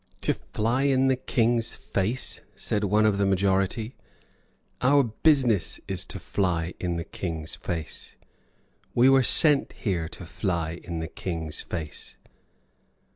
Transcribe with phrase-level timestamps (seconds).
[0.21, 3.93] "To fly in the King's face!" said one of the majority;
[4.81, 8.15] "our business is to fly in the King's face.
[8.95, 12.17] We were sent here to fly in the King's face."